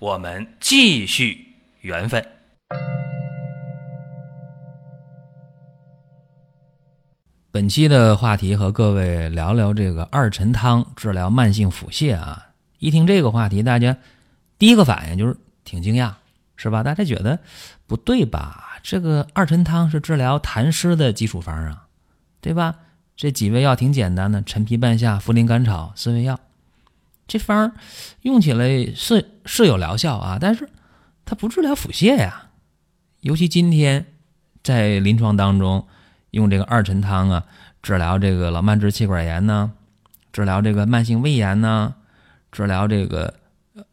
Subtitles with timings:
[0.00, 1.44] 我们继续
[1.80, 2.24] 缘分。
[7.50, 12.46] 本期的话题和各位聊聊这个二陈汤治疗慢性腹泻啊。
[12.78, 13.96] 一听这个话题，大家
[14.56, 16.12] 第一个反应就是挺惊讶，
[16.54, 16.84] 是吧？
[16.84, 17.36] 大家觉得
[17.88, 18.78] 不对吧？
[18.84, 21.88] 这个二陈汤是治疗痰湿的基础方啊，
[22.40, 22.76] 对吧？
[23.16, 26.38] 这几味药挺简单的，陈皮、半夏、茯苓、甘草四味药，
[27.28, 27.72] 这方
[28.22, 30.68] 用起来是是有疗效啊，但是
[31.24, 32.48] 它不治疗腹泻呀。
[33.20, 34.06] 尤其今天
[34.64, 35.86] 在临床当中。
[36.32, 37.44] 用这个二陈汤啊，
[37.82, 39.72] 治疗这个老慢支气管炎呢，
[40.30, 41.94] 治疗这个慢性胃炎呢，
[42.52, 43.32] 治疗这个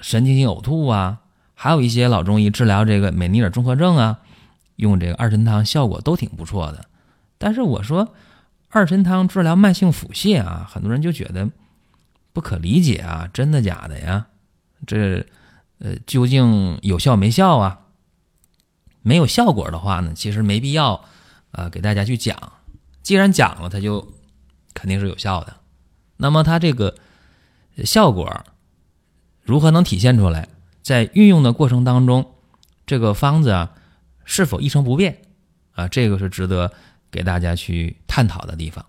[0.00, 1.20] 神经性呕吐啊，
[1.54, 4.18] 还有一些老中医治疗这个美尼尔综合症啊，
[4.74, 6.86] 用这个二陈汤效果都挺不错的。
[7.38, 8.12] 但是我说
[8.68, 11.48] 二陈汤治疗慢性腹泻啊，很多人就觉得
[12.34, 14.26] 不可理解啊，真的假的呀？
[14.86, 15.26] 这
[15.78, 17.80] 呃究竟有效没效啊？
[19.00, 21.06] 没有效果的话呢，其实没必要。
[21.52, 22.52] 啊，给大家去讲，
[23.00, 24.12] 既然讲了，它就
[24.74, 25.54] 肯定是有效的。
[26.16, 26.96] 那么它这个
[27.84, 28.44] 效果
[29.40, 30.48] 如何能体现出来？
[30.82, 32.34] 在运用的过程当中，
[32.86, 33.70] 这个方子啊
[34.24, 35.22] 是否一成不变
[35.74, 35.86] 啊？
[35.86, 36.72] 这个是值得
[37.08, 38.84] 给大家去探讨的地方。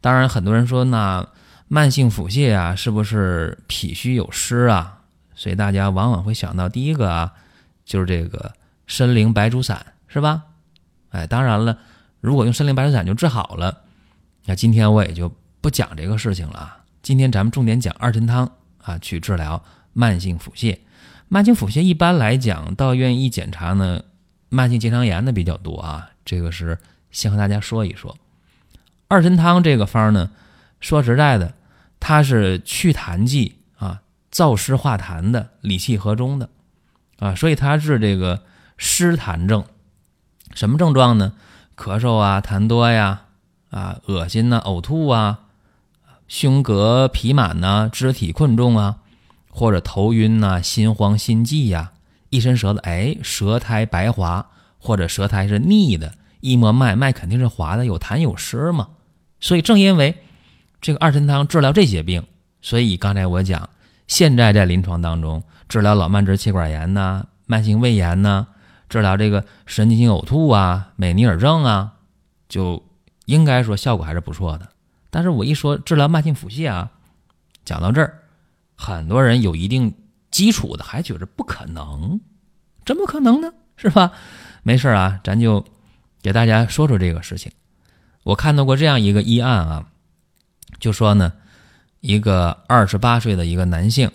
[0.00, 1.28] 当然，很多人说那
[1.72, 5.02] 慢性腹泻啊，是不是脾虚有湿啊？
[5.36, 7.32] 所以大家往往会想到第一个啊，
[7.84, 8.52] 就是这个
[8.88, 10.42] 参苓白术散，是吧？
[11.10, 11.78] 哎，当然了，
[12.20, 13.82] 如果用参苓白术散就治好了，
[14.46, 16.78] 那今天我也就不讲这个事情了啊。
[17.02, 18.50] 今天咱们重点讲二陈汤
[18.82, 20.76] 啊，去治疗慢性腹泻。
[21.28, 24.02] 慢性腹泻一般来讲，到医院一检查呢，
[24.48, 26.10] 慢性结肠炎的比较多啊。
[26.24, 26.76] 这个是
[27.12, 28.18] 先和大家说一说，
[29.06, 30.32] 二陈汤这个方呢，
[30.80, 31.54] 说实在的，
[32.00, 34.00] 它是祛痰剂啊，
[34.32, 36.48] 燥湿化痰的，理气和中的
[37.18, 38.42] 啊，所以它治这个
[38.76, 39.64] 湿痰症。
[40.54, 41.34] 什么症状呢？
[41.76, 43.22] 咳嗽啊，痰多呀，
[43.70, 45.40] 啊，恶心呐，呕吐啊，
[46.26, 48.98] 胸膈痞满呐，肢体困重啊，
[49.48, 51.92] 或者头晕呐，心慌心悸呀，
[52.30, 58.88] 一伸舌头，哎，舌苔白滑，或者舌苔是腻的，一摸脉，脉肯定是滑的，有痰有湿嘛。
[59.38, 60.22] 所以正因为
[60.80, 62.24] 这个二陈汤治疗这些病，
[62.62, 63.68] 所以刚才我讲，
[64.06, 68.46] 现在在临床当中治疗老慢支气管炎呐，慢性胃炎呐。
[68.88, 71.92] 治疗这个神经性呕吐啊、美尼尔症啊，
[72.48, 72.82] 就
[73.26, 74.68] 应该说效果还是不错的。
[75.10, 76.90] 但是我一说治疗慢性腹泻啊，
[77.64, 78.22] 讲到这儿，
[78.74, 79.94] 很多人有一定
[80.32, 82.20] 基础的还觉着不可能，
[82.84, 83.52] 怎么可能呢？
[83.76, 84.10] 是吧？
[84.64, 85.64] 没事啊，咱就
[86.20, 87.52] 给大家说说这个事情。
[88.24, 89.86] 我看到过这样一个医案啊，
[90.78, 91.32] 就说呢，
[92.00, 94.10] 一个二十八岁的一个男性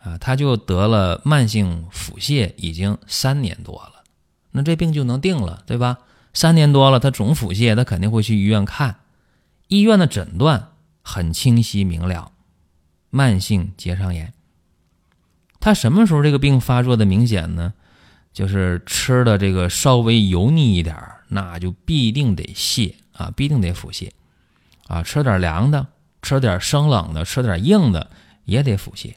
[0.00, 4.04] 啊，他就得了慢性腹泻，已经三年多了。
[4.50, 5.98] 那这病就能定了，对吧？
[6.32, 8.96] 三年多了，他总腹泻，他肯定会去医院看。
[9.68, 10.68] 医院的诊断
[11.02, 12.32] 很清晰明了，
[13.10, 14.32] 慢性结肠炎。
[15.58, 17.72] 他什么时候这个病发作的明显呢？
[18.32, 20.94] 就是吃的这个稍微油腻一点
[21.28, 24.10] 那就必定得泻啊，必定得腹泻
[24.88, 25.02] 啊。
[25.02, 25.86] 吃点凉的，
[26.22, 28.10] 吃点生冷的，吃点硬的
[28.44, 29.14] 也得腹泻。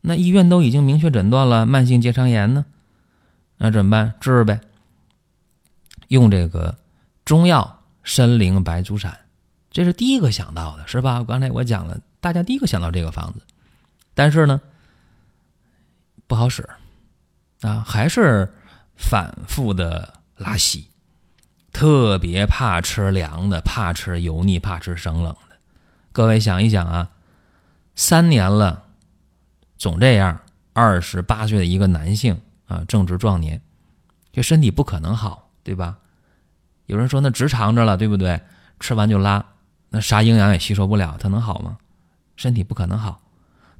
[0.00, 2.64] 那医院都已经明确诊断了慢性结肠炎呢。
[3.56, 4.14] 那怎么办？
[4.20, 4.60] 治呗。
[6.08, 6.76] 用这个
[7.24, 9.18] 中药参苓白术散，
[9.70, 11.24] 这是第一个想到的，是吧？
[11.24, 13.40] 刚才我讲了，大家第一个想到这个方子，
[14.12, 14.60] 但是呢，
[16.26, 16.68] 不好使
[17.62, 18.52] 啊，还是
[18.94, 20.86] 反复的拉稀，
[21.74, 25.56] 特别怕吃凉的，怕吃油腻，怕吃生冷的。
[26.12, 27.10] 各位想一想啊，
[27.96, 28.84] 三年了，
[29.76, 30.40] 总这样，
[30.72, 32.40] 二十八岁的一个男性。
[32.66, 33.60] 啊，正值壮年，
[34.32, 35.98] 这身体不可能好，对吧？
[36.86, 38.40] 有人说那直肠着了，对不对？
[38.80, 39.44] 吃完就拉，
[39.90, 41.76] 那啥营养也吸收不了，他能好吗？
[42.36, 43.20] 身体不可能好。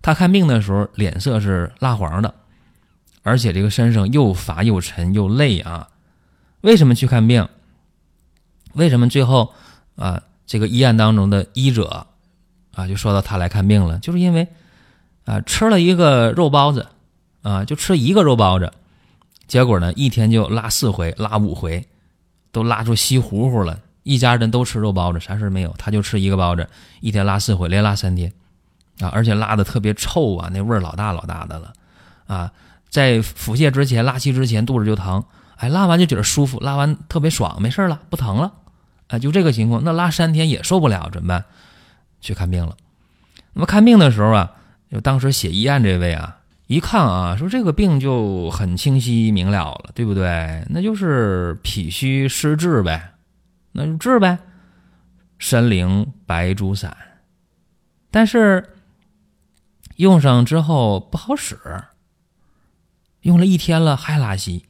[0.02, 2.34] 他看病的时候脸色是蜡黄的，
[3.22, 5.88] 而且这个身上又乏又沉又累啊。
[6.60, 7.48] 为什么去看病？
[8.74, 9.52] 为什么最后
[9.96, 12.06] 啊，这个医案当中的医者
[12.74, 14.46] 啊，就说到他来看病了，就是因为
[15.24, 16.86] 啊，吃了一个肉包子。
[17.44, 18.72] 啊，就吃一个肉包子，
[19.46, 21.86] 结果呢，一天就拉四回，拉五回，
[22.52, 23.78] 都拉出稀糊糊了。
[24.02, 26.66] 一家人都吃肉包子，啥事没有，他就吃一个包子，
[27.00, 28.32] 一天拉四回，连拉三天，
[28.98, 31.74] 啊，而且拉的特别臭啊，那味儿老大老大的了，
[32.26, 32.50] 啊，
[32.88, 35.22] 在腹泻之前，拉稀之前肚子就疼，
[35.56, 38.54] 哎，拉完就觉得舒服，拉完特别爽，没事了，不疼了，
[39.14, 41.44] 啊，就这个情况，那拉三天也受不了，怎么办？
[42.20, 42.76] 去看病了。
[43.52, 44.52] 那么看病的时候啊，
[44.90, 50.64] 就当时写医案这位啊，一看啊，说这个病就很清晰明了了，对不对？
[50.70, 53.12] 那就是脾虚湿滞呗。
[53.76, 54.38] 那就治呗，
[55.40, 56.96] 参苓白术散，
[58.08, 58.76] 但是
[59.96, 61.58] 用上之后不好使，
[63.22, 64.66] 用了一天了还拉稀，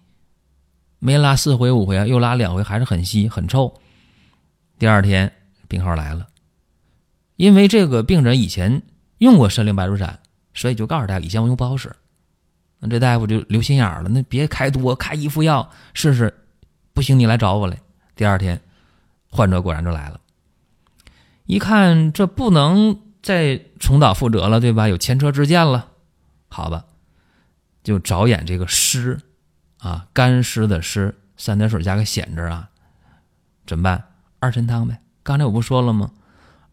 [0.98, 3.78] 没拉四回五回啊，又拉两回，还是很稀很臭。
[4.84, 5.32] 第二天
[5.66, 6.28] 病号来了，
[7.36, 8.82] 因为这个病人以前
[9.16, 10.20] 用过参苓白术散，
[10.52, 11.90] 所以就告诉大家以前我用不好使。
[12.80, 16.34] 那这大夫就留心眼了，那别开多，开一副药试试，
[16.92, 17.80] 不行你来找我来。
[18.14, 18.60] 第二天。
[19.30, 20.20] 患者果然就来了，
[21.46, 24.86] 一看这不能再重蹈覆辙了，对吧？
[24.86, 25.92] 有前车之鉴了，
[26.48, 26.84] 好吧，
[27.82, 29.18] 就着眼这个湿
[29.78, 32.68] 啊，干湿的湿，三点水加个显字啊，
[33.66, 34.04] 怎么办？
[34.44, 35.00] 二陈汤呗。
[35.22, 36.10] 刚才我不说了吗？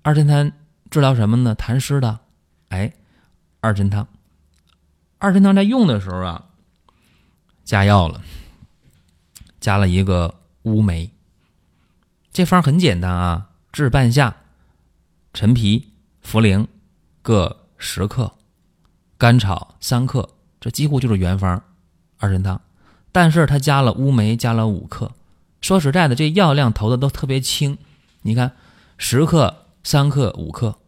[0.01, 0.51] 二陈汤
[0.89, 1.56] 治疗什么呢？
[1.56, 2.19] 痰湿的。
[2.68, 2.91] 哎，
[3.62, 4.06] 二陈汤，
[5.19, 6.50] 二陈汤在用的时候啊，
[7.63, 8.21] 加药了，
[9.62, 11.09] 加了一个乌梅。
[12.33, 14.35] 这方很简单啊，治半夏、
[15.33, 15.94] 陈皮、
[16.25, 16.67] 茯苓
[17.21, 18.33] 各十克，
[19.17, 20.27] 甘草三克，
[20.59, 21.63] 这几乎就是原方
[22.17, 22.59] 二陈汤。
[23.13, 25.13] 但是它加了乌梅，加了五克。
[25.61, 27.77] 说实在的，这药量投的都特别轻。
[28.23, 28.53] 你看，
[28.97, 30.79] 十克、三克、五克。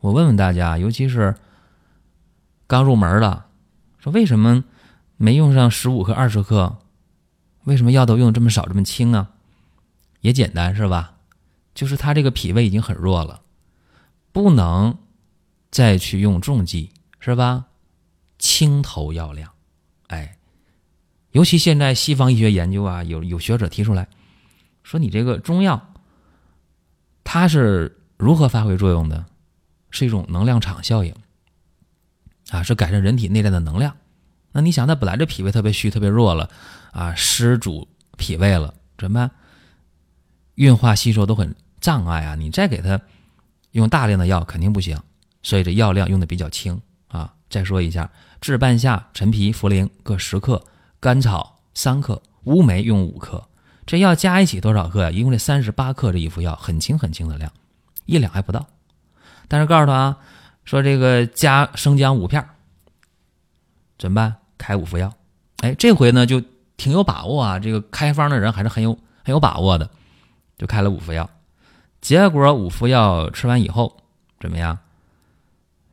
[0.00, 1.36] 我问问大家，尤其是
[2.66, 3.44] 刚入门的，
[3.98, 4.64] 说为什么
[5.16, 6.78] 没用上十五克、二十克？
[7.64, 9.30] 为什么药都用这么少、这么轻啊？
[10.22, 11.16] 也简单是吧？
[11.74, 13.42] 就是他这个脾胃已经很弱了，
[14.32, 14.96] 不能
[15.70, 17.66] 再去用重剂是吧？
[18.38, 19.52] 轻投药量，
[20.06, 20.37] 哎，
[21.38, 24.08] 尤其现在西方医学研究啊，有有学者提出来，
[24.82, 25.94] 说你这个中药，
[27.22, 29.24] 它是如何发挥作用的？
[29.92, 31.14] 是一种能量场效应
[32.50, 33.96] 啊，是改善人体内在的能量。
[34.50, 36.50] 那你想，他本来这脾胃特别虚、特别弱了
[36.90, 37.86] 啊，湿主
[38.16, 39.30] 脾胃了，怎么办？
[40.56, 42.34] 运化吸收都很障碍啊！
[42.34, 43.00] 你再给他
[43.70, 45.00] 用大量的药肯定不行，
[45.44, 47.32] 所以这药量用的比较轻啊。
[47.48, 50.60] 再说一下，治半夏、陈皮、茯苓各十克，
[51.00, 53.48] 甘草三克，乌梅用五克，
[53.86, 55.10] 这药加一起多少克呀？
[55.10, 57.52] 一共这三十八克这一副药，很轻很轻的量，
[58.06, 58.66] 一两还不到。
[59.46, 60.18] 但是告诉他啊，
[60.64, 62.46] 说这个加生姜五片
[63.98, 64.36] 怎么办？
[64.56, 65.12] 开五副药。
[65.58, 66.42] 哎，这回呢就
[66.76, 68.92] 挺有把握啊，这个开方的人还是很有
[69.24, 69.88] 很有把握的。
[70.58, 71.30] 就开了五副药，
[72.00, 73.96] 结果五副药吃完以后
[74.40, 74.76] 怎么样？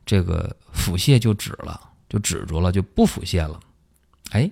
[0.04, 3.60] 这个腹泻就止了，就止住了，就不腹泻了。
[4.30, 4.50] 哎，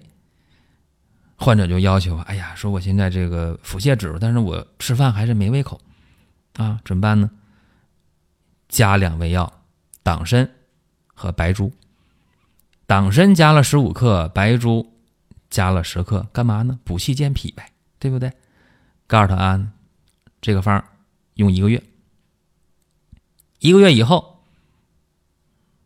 [1.36, 5.80] 患者就要求：哎呀，说我现在这个腹泻止了，但是我吃饭还是没胃口
[6.54, 7.30] 啊，怎么办呢？
[8.68, 9.52] 加两味药，
[10.02, 10.48] 党参
[11.14, 11.72] 和白术。
[12.86, 14.94] 党参加了十五克，白术
[15.48, 16.78] 加了十克，干嘛呢？
[16.84, 18.32] 补气健脾呗，对不对？
[19.06, 19.72] 告诉他啊。
[20.40, 20.84] 这个方
[21.36, 21.82] 用一个月，
[23.60, 24.44] 一个月以后，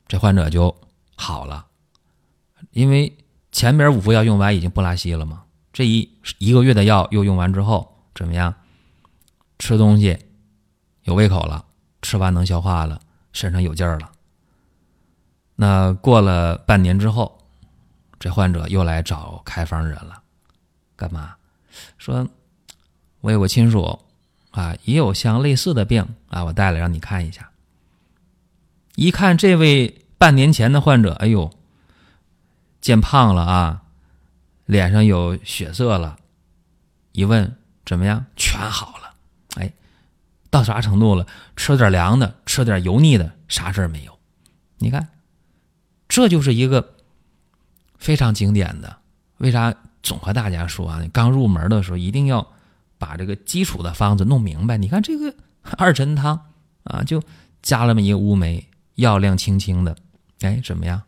[0.09, 0.77] 这患者就
[1.15, 1.65] 好了，
[2.73, 3.17] 因为
[3.53, 5.45] 前边五副药用完已经不拉稀了嘛。
[5.73, 8.55] 这一一个月的药又用完之后，怎么样？
[9.59, 10.19] 吃东西
[11.03, 11.65] 有胃口了，
[12.03, 13.01] 吃完能消化了，
[13.33, 14.11] 身上有劲儿了。
[15.57, 17.39] 那过了半年之后，
[18.19, 20.23] 这患者又来找开方人了，
[20.97, 21.35] 干嘛？
[21.99, 22.29] 说
[23.21, 23.99] 我有个亲属。
[24.51, 27.51] 啊，也有相类似的病啊，我带来让你看一下。
[28.97, 31.53] 一看这位半年前的患者，哎呦，
[32.81, 33.83] 见胖了啊，
[34.67, 36.19] 脸上有血色了。
[37.13, 39.15] 一问怎么样，全好了。
[39.57, 39.73] 哎，
[40.51, 41.27] 到啥程度了？
[41.57, 44.19] 吃点凉的，吃点油腻的，啥事儿没有。
[44.79, 45.09] 你看，
[46.09, 46.95] 这就是一个
[47.99, 48.97] 非常经典的。
[49.39, 51.03] 为啥总和大家说啊？
[51.13, 52.47] 刚入门的时候一定要。
[53.01, 55.33] 把这个基础的方子弄明白，你看这个
[55.79, 56.47] 二陈汤
[56.83, 57.23] 啊，就
[57.63, 58.67] 加了么一个乌梅，
[58.97, 59.97] 药量轻轻的，
[60.41, 61.01] 哎，怎么样，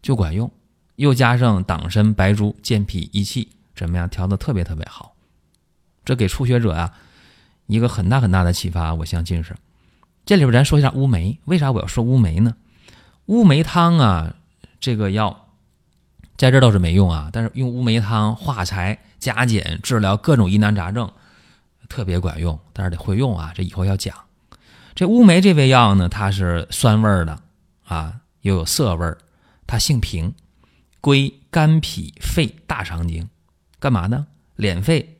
[0.00, 0.48] 就管用。
[0.96, 5.14] 又加上党参、白术健脾益气，怎么样，调的特别特别好。
[6.04, 6.92] 这给初学者啊
[7.66, 9.54] 一个很大很大的启发，我相信是。
[10.24, 12.54] 这里边咱说一下乌梅，为啥我要说乌梅呢？
[13.26, 14.34] 乌梅汤啊，
[14.80, 15.48] 这个药
[16.36, 21.10] 在这倒是没用啊，但是用乌梅汤化财加减治疗各种疑难杂症，
[21.88, 22.58] 特别管用。
[22.72, 24.16] 但是得会用啊，这以后要讲。
[24.94, 27.40] 这乌梅这味药呢，它是酸味儿的
[27.84, 29.18] 啊，又有涩味儿，
[29.66, 30.34] 它性平，
[31.02, 33.28] 归肝脾肺大肠经，
[33.80, 34.28] 干嘛呢？
[34.56, 35.18] 敛肺、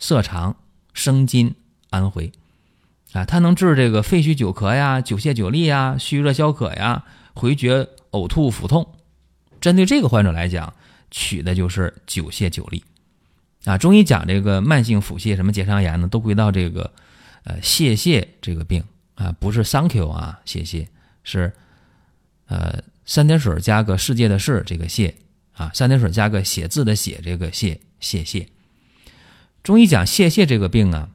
[0.00, 0.56] 涩肠、
[0.92, 1.54] 生津、
[1.90, 2.32] 安回
[3.12, 8.94] 啊，它能治这个肺虚久咳呀、久泻久痢呀、虚热消渴呀、回厥呕吐腹痛。
[9.60, 10.74] 针对这个患者来讲，
[11.10, 12.82] 取的就是久泻久痢，
[13.64, 16.92] 啊，中医讲这个慢性腹泻、什么结肠炎呢，都归到这个
[17.44, 18.82] 呃泄泻这个病
[19.14, 20.88] 啊，不是 thank you 啊，泄泻
[21.22, 21.52] 是
[22.48, 25.14] 呃三点水加个世界的世这个泻
[25.52, 28.48] 啊，三点水加个写字的写这个泻泄泻。
[29.62, 31.08] 中医讲泄泻这个病啊，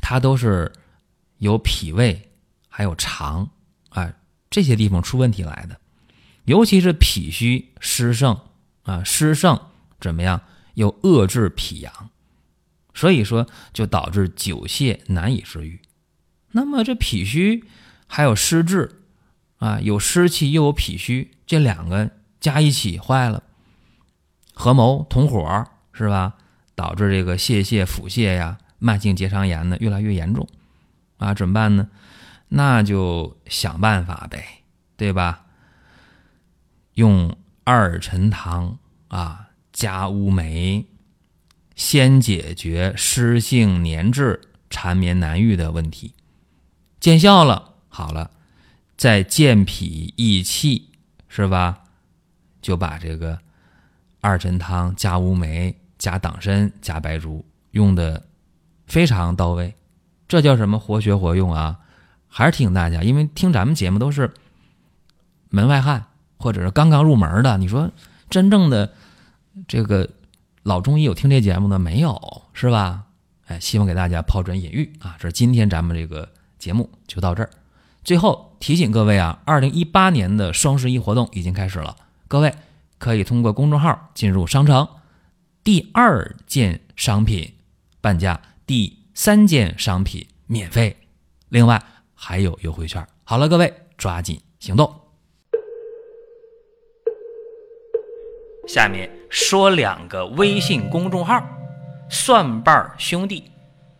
[0.00, 0.72] 它都是
[1.38, 2.30] 由脾胃
[2.68, 3.50] 还有肠
[3.90, 4.14] 啊
[4.50, 5.78] 这些地方出问题来的。
[6.44, 8.40] 尤其是脾虚湿盛
[8.82, 9.60] 啊，湿盛
[10.00, 10.42] 怎么样？
[10.74, 12.10] 又遏制脾阳，
[12.94, 15.80] 所以说就导致久泻难以治愈。
[16.52, 17.64] 那么这脾虚
[18.06, 18.99] 还有湿滞
[19.60, 23.44] 啊，有湿气又有脾虚，这两个加一起坏了，
[24.52, 26.34] 合谋同伙是吧？
[26.74, 30.48] 导致这个泄泻、腹泻呀、慢性结肠炎呢越来越严重
[31.18, 31.88] 啊，怎么办呢？
[32.48, 34.62] 那就想办法呗，
[34.96, 35.44] 对吧？
[36.94, 40.86] 用二陈汤啊，加乌梅，
[41.76, 44.40] 先解决湿性黏滞、
[44.70, 46.14] 缠绵难愈的问题，
[46.98, 48.30] 见效了，好了，
[49.00, 50.90] 再健脾益气，
[51.26, 51.84] 是吧？
[52.60, 53.38] 就把这个
[54.20, 58.22] 二陈汤加乌梅、加党参、加白术用的
[58.86, 59.74] 非常到位，
[60.28, 61.78] 这叫什么活学活用啊？
[62.28, 64.34] 还是提醒大家，因为听咱们节目都是
[65.48, 66.04] 门外汉。
[66.36, 67.90] 或者是刚刚入门的，你说
[68.28, 68.92] 真正的
[69.66, 70.10] 这个
[70.62, 73.04] 老中医有听这节目的没有是吧？
[73.46, 75.16] 哎，希望给大家抛砖引玉啊！
[75.18, 77.48] 这是今天咱们这个节目就到这儿。
[78.04, 81.96] 最后提醒各位啊，二零一八年的双十一活动已经开始了，
[82.28, 82.54] 各位
[82.98, 84.86] 可以通过公众号进入商城，
[85.64, 87.54] 第二件商品
[88.02, 90.94] 半价，第三件商品免费，
[91.48, 91.82] 另外
[92.14, 93.04] 还有优惠券。
[93.24, 94.94] 好了，各位抓紧行动。
[98.68, 101.42] 下面说两个微信公众号：
[102.10, 103.50] 蒜瓣兄弟、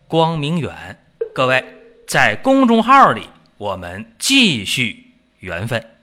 [0.07, 0.99] 光明远。
[1.33, 1.65] 各位
[2.07, 3.27] 在公众号里，
[3.61, 6.00] 我们继续缘分。